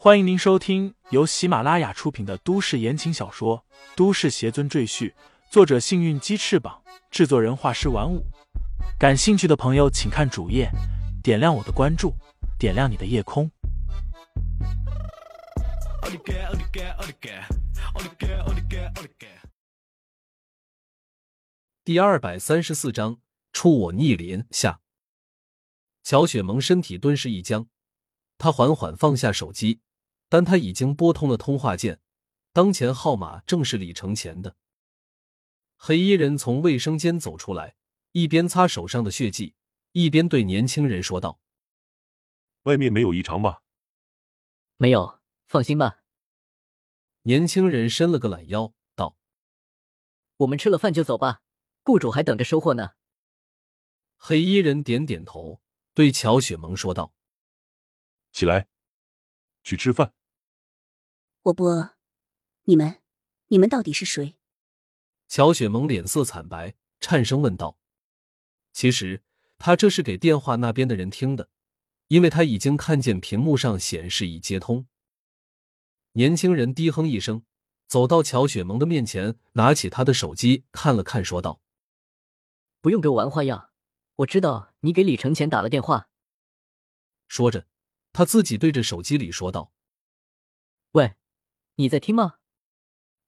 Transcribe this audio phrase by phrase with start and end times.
[0.00, 3.64] 欢迎您收听由喜马拉雅出品的都市言情小说
[3.96, 5.10] 《都市邪尊赘婿》，
[5.50, 8.24] 作者：幸运鸡翅膀，制作人：画师玩五。
[8.96, 10.70] 感兴趣的朋友，请看主页，
[11.20, 12.14] 点亮我的关注，
[12.60, 13.50] 点亮你的夜空。
[21.82, 23.18] 第二百三十四章，
[23.52, 24.80] 出我逆鳞下。
[26.04, 27.66] 乔雪萌身体顿时一僵，
[28.38, 29.80] 她缓缓放下手机，
[30.28, 32.00] 但他已经拨通了通话键，
[32.52, 34.56] 当前号码正是李承前的。
[35.76, 37.76] 黑衣人从卫生间走出来，
[38.12, 39.54] 一边擦手上的血迹，
[39.92, 41.40] 一边对年轻人说道
[42.64, 43.62] ：“外面没有异常吧
[44.76, 46.02] ？”“没有，放心吧。”
[47.22, 49.16] 年轻人伸了个懒腰，道
[50.38, 51.42] ：“我们吃了饭就走吧，
[51.84, 52.90] 雇主还等着收货呢。”
[54.16, 55.60] 黑衣人点点头。
[55.94, 57.12] 对乔雪萌说道
[58.30, 58.68] ：“起来，
[59.62, 60.12] 去吃饭。”
[61.42, 61.96] 我不饿。
[62.64, 63.00] 你们，
[63.46, 64.36] 你们到底是谁？
[65.26, 67.78] 乔雪萌脸色惨白，颤声问道
[68.72, 69.22] ：“其实
[69.56, 71.48] 他这是给电话那边的人听的，
[72.08, 74.86] 因为他已经看见屏幕上显示已接通。”
[76.12, 77.44] 年轻人低哼一声，
[77.86, 81.60] 走到乔雪萌的面前，拿起他的手机看了看，说道
[82.80, 83.70] ：“不用给我玩花样。”
[84.18, 86.08] 我知道你给李承前打了电话。
[87.28, 87.66] 说着，
[88.18, 89.72] 他自己对着手机里说道
[90.90, 91.14] ：“喂，
[91.76, 92.40] 你在听吗？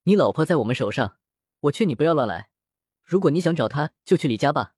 [0.03, 1.17] 你老婆在我们手上，
[1.61, 2.51] 我劝你不要乱来。
[3.05, 4.75] 如果你想找她，就去李家吧。”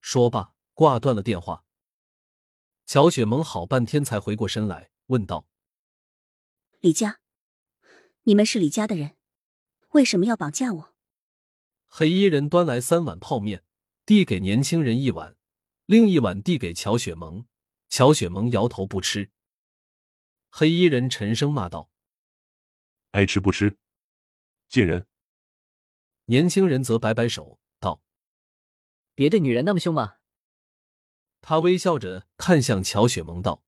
[0.00, 1.66] 说罢，挂断了电话。
[2.86, 5.46] 乔雪萌好半天才回过身来，问道
[6.80, 7.20] ：“李家，
[8.22, 9.18] 你们是李家的人，
[9.90, 10.94] 为什么要绑架我？”
[11.84, 13.62] 黑衣人端来三碗泡面。
[14.06, 15.36] 递给年轻人一碗，
[15.84, 17.44] 另一碗递给乔雪萌。
[17.88, 19.30] 乔雪萌摇头不吃。
[20.50, 21.90] 黑衣人沉声骂道
[23.12, 23.76] ：“爱吃不吃，
[24.68, 25.06] 贱人！”
[26.26, 28.02] 年轻人则摆摆手道
[29.14, 30.16] ：“别对女人那么凶嘛。”
[31.40, 33.62] 他微笑着看向乔雪萌道：“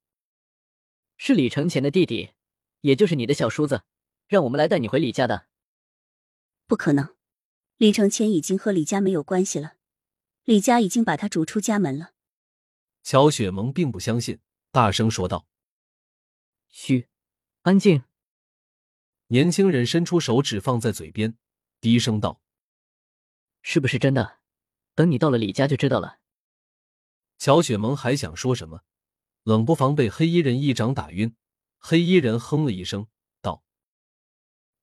[1.16, 2.32] 是李承前的弟弟，
[2.80, 3.84] 也就是你的小叔子，
[4.26, 5.46] 让我们来带你回李家的。”
[6.66, 7.14] 不可能，
[7.76, 9.74] 李承前已经和李家没有关系了。
[10.44, 12.14] 李家已经把他逐出家门了。
[13.10, 14.38] 乔雪萌并不相信，
[14.70, 15.48] 大声说道
[16.68, 17.08] ：“嘘，
[17.62, 18.04] 安静。”
[19.28, 21.38] 年轻人伸出手指放在嘴边，
[21.80, 22.42] 低声道
[23.64, 24.40] ：“是不是真的？
[24.94, 26.18] 等你到了李家就知道了。”
[27.38, 28.82] 乔雪萌还想说什么，
[29.42, 31.34] 冷不防被黑衣人一掌打晕。
[31.78, 33.06] 黑衣人哼了一声，
[33.40, 33.64] 道：“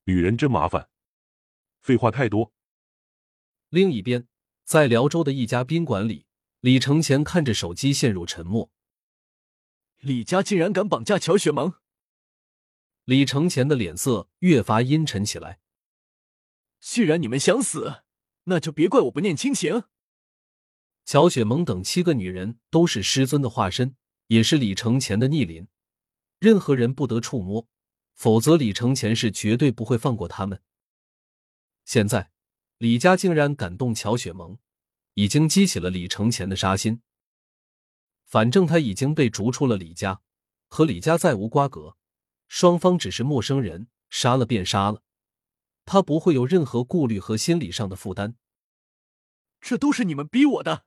[0.06, 0.90] 女人真麻烦，
[1.80, 2.52] 废话太多。”
[3.70, 4.28] 另一边。
[4.64, 6.25] 在辽州的一家宾馆里，
[6.66, 8.72] 李承前看着手机，陷入沉默。
[10.00, 11.76] 李家竟然敢绑架乔雪萌！
[13.04, 15.60] 李承前的脸色越发阴沉起来。
[16.80, 18.02] 既然你们想死，
[18.46, 19.84] 那就别怪我不念亲情。
[21.06, 23.96] 乔雪萌等七个女人都是师尊的化身，
[24.26, 25.68] 也是李承前的逆鳞，
[26.40, 27.70] 任何人不得触摸，
[28.16, 30.64] 否则李承前是绝对不会放过他们。
[31.84, 32.32] 现在。
[32.80, 34.58] 李家竟然敢动乔雪萌，
[35.16, 37.02] 已经激起了李承前的杀心。
[38.24, 40.22] 反正他已经被逐出了李家，
[40.68, 41.98] 和李家再无瓜葛，
[42.48, 45.02] 双方只是陌生人，杀了便杀了，
[45.86, 48.36] 他不会有任何顾虑和心理上的负担。
[49.62, 50.86] 这都是你们逼我的。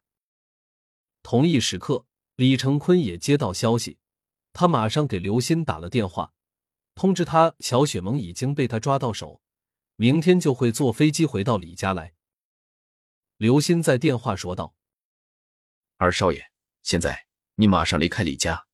[1.22, 2.06] 同一时刻，
[2.36, 3.98] 李成坤也接到消息，
[4.52, 6.32] 他马上给刘鑫打了电话，
[6.94, 9.40] 通知他小雪萌已经被他抓到手。
[9.96, 12.14] 明天就会坐飞机回到李家来。
[13.38, 14.74] 刘鑫在电话说道
[15.96, 16.50] ：“二少爷，
[16.82, 18.66] 现在你马上离开李家，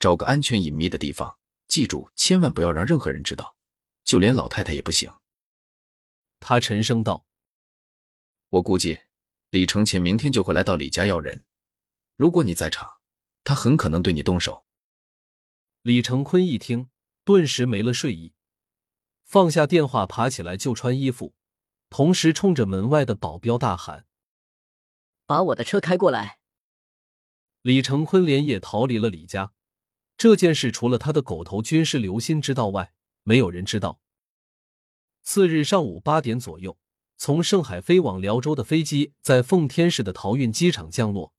[0.00, 3.56] 找个安全隐秘的地方，记住，千万不要让任何人知道，
[4.02, 5.08] 就连老太太也不行。”
[6.40, 7.26] 他沉声道
[8.50, 8.98] ：“我估计
[9.50, 11.44] 李承前明天就会来到李家要人，
[12.16, 12.94] 如果你在场，
[13.44, 14.66] 他很可能对你动手。”
[15.82, 16.90] 李成坤一听，
[17.22, 18.34] 顿时没了睡意。
[19.22, 21.36] 放下电话，爬起来就穿衣服，
[21.88, 24.06] 同时冲着门外的保镖大喊
[25.28, 26.38] ：“把我的车开过来！”
[27.62, 29.52] 李成坤连夜逃离了李家。
[30.16, 32.92] 这件事除了他的狗头军师刘鑫知道外，
[33.22, 34.00] 没有人知道。
[35.22, 36.78] 次日上午八点左右，
[37.16, 41.34] 从上海飞往辽州的飞机在奉天市的桃运机场降落。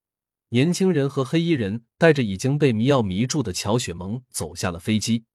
[0.49, 5.25] 年轻人和黑衣人带着已经被迷药迷住的乔雪萌走下了飞机。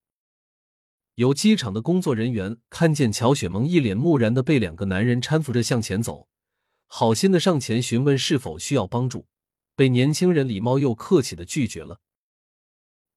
[1.15, 6.27] 有机场的工作人员看见乔雪萌一脸木然的被两个男人搀扶着向前走，
[6.97, 9.27] 好心的上前询问是否需要帮助，
[9.75, 11.99] 被年轻人礼貌又客气的拒绝了。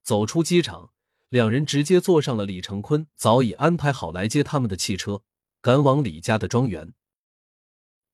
[0.03, 0.91] 走出机场，
[1.29, 5.23] 两人直接坐上了李成坤早已安排好来接他们的汽车，
[5.61, 6.93] 赶往李家的庄园。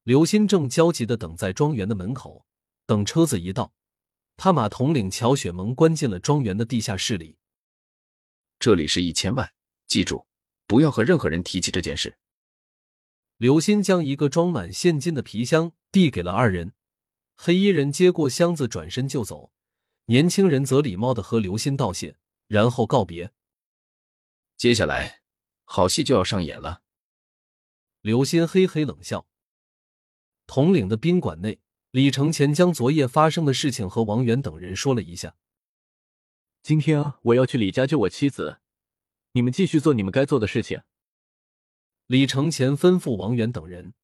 [0.02, 2.44] 刘鑫正焦急的等在庄园的门口，
[2.84, 3.72] 等车子一到，
[4.36, 7.38] 他把统领乔雪萌关进了庄园的地下室里。
[8.58, 9.50] 这里是一千万，
[9.86, 10.26] 记住，
[10.66, 12.18] 不要和任何人提起这件事。
[13.36, 16.72] 刘鑫将一个装满现金的皮箱递给了二人，
[17.34, 19.52] 黑衣人接过箱子，转身就走，
[20.06, 22.16] 年轻人则礼貌的和刘鑫道谢。
[22.46, 23.32] 然后告别。
[24.58, 25.22] 接下来，
[25.64, 26.82] 好戏就要上演了。
[28.02, 29.26] 刘鑫嘿嘿冷笑。
[30.46, 31.58] 统领的宾馆内，
[31.90, 35.36] 李承前将昨夜发生的事情和王源等人说了一下。
[36.62, 38.58] 今天我要去李家救我妻子，
[39.32, 40.82] 你们继续做你们该做的事情。
[42.06, 43.94] 李承前吩咐王源等人：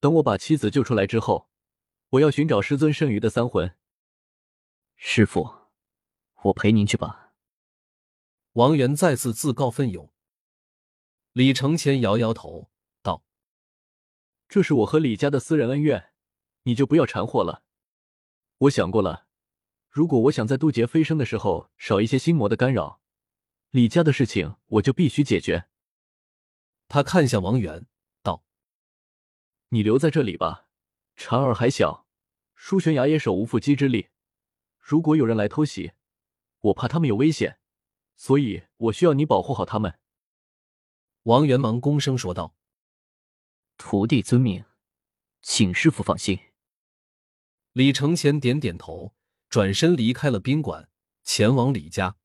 [0.00, 1.50] 等我把妻子救出来之后，
[2.10, 3.74] 我要寻找师尊剩余的三魂。
[4.96, 5.58] 师傅。
[6.44, 7.34] 我陪您去吧。
[8.52, 10.10] 王源再次自告奋勇。
[11.32, 12.70] 李承前摇摇头
[13.02, 13.24] 道
[14.48, 16.12] ：“这是我和李家的私人恩怨，
[16.62, 17.64] 你就不要掺和了。
[18.58, 19.26] 我想过了，
[19.90, 23.02] 如果我想在渡劫飞升的时候少一些心魔的干扰，
[23.70, 25.66] 李家的事情我就必须解决。”
[26.88, 27.86] 他看向王源
[28.22, 28.42] 道
[29.70, 30.68] ：“你留在这里吧，
[31.16, 32.06] 婵儿还小，
[32.54, 34.08] 舒悬崖也手无缚鸡之力，
[34.78, 35.92] 如果有人来偷袭。”
[36.60, 37.60] 我怕他们有危险，
[38.16, 40.00] 所以我需要你保护好他们。”
[41.22, 42.56] 王元忙躬声说道。
[43.78, 44.64] “徒弟遵命，
[45.40, 46.40] 请师傅放心。”
[47.72, 49.14] 李承前点点头，
[49.48, 50.90] 转身离开了宾馆，
[51.22, 52.16] 前往李家。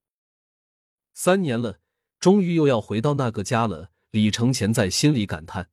[1.14, 1.80] 三年了，
[2.20, 3.93] 终于又要回到那个家了。
[4.14, 5.72] 李承前在心里感叹：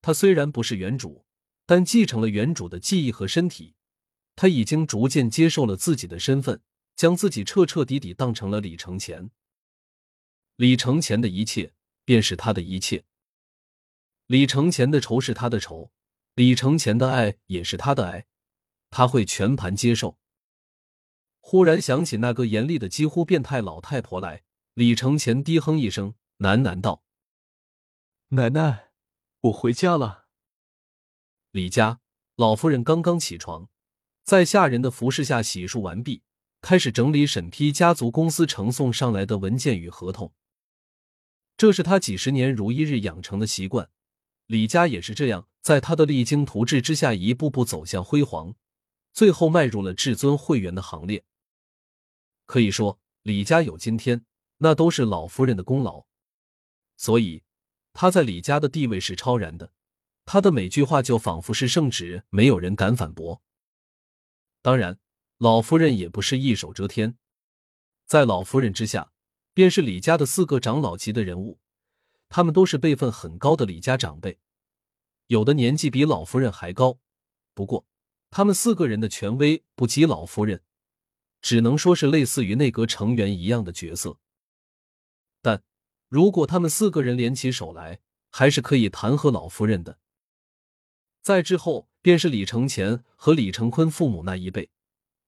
[0.00, 1.24] 他虽然不是原主，
[1.64, 3.76] 但继承了原主的记忆和身体，
[4.34, 6.60] 他已经逐渐接受了自己的身份。
[6.94, 9.30] 将自己彻彻底底当成了李承前，
[10.56, 11.72] 李承前的一切
[12.04, 13.04] 便是他的一切。
[14.26, 15.90] 李承前的仇是他的仇，
[16.34, 18.26] 李承前的爱也是他的爱，
[18.90, 20.18] 他会全盘接受。
[21.40, 24.42] 忽然想起那个严厉的几乎变态老太婆来，
[24.74, 27.02] 李承前低哼一声，喃喃道
[28.34, 28.88] ：“奶奶，
[29.40, 30.24] 我回家了。”
[31.52, 32.00] 李家
[32.34, 33.68] 老夫人刚刚起床，
[34.24, 36.22] 在下人的服侍下洗漱完毕。
[36.62, 40.32] 开始整理审批家族公司呈送上来的文件与合同，
[41.58, 43.90] 这是他几十年如一日养成的习惯。
[44.46, 48.54] 李家也是这样，在他的励精图治之下，一步步走向辉煌，
[49.12, 51.22] 最后迈入了至尊会员的行列。
[52.46, 54.24] 可以说，李家有今天，
[54.58, 56.06] 那都是老夫人的功劳。
[56.96, 57.42] 所以，
[57.92, 59.72] 他在李家的地位是超然的，
[60.24, 63.42] 他的每句话就仿佛是圣旨，没有人敢反驳。
[64.60, 64.98] 当然。
[65.38, 67.16] 老夫人也不是一手遮天，
[68.06, 69.10] 在老夫人之下，
[69.52, 71.58] 便是李家的四个长老级的人物，
[72.28, 74.38] 他们都是辈分很高的李家长辈，
[75.26, 77.00] 有的年纪比老夫人还高。
[77.54, 77.84] 不过，
[78.30, 80.62] 他们四个人的权威不及老夫人，
[81.40, 84.20] 只能说是类似于内阁成员一样的角色。
[86.12, 89.98] 如果他们四个人联起手来，还是可以弹劾老夫人的。
[91.22, 94.68] 再之后，便是李承前和李承坤父母那一辈。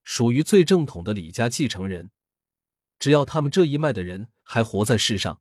[0.02, 2.10] 属于最正统的李家继承人，
[2.98, 5.40] 只要他们这一脉的人还活在世上，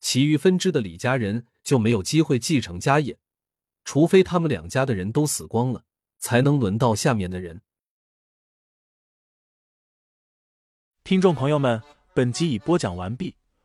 [0.00, 3.18] 其余分支的李家人就没有机会继承家业，
[3.86, 5.86] 除非他们两家的人都死光了，
[6.18, 7.62] 才能轮到下面的人。
[11.02, 13.36] 听众朋友们，本集已播讲完毕，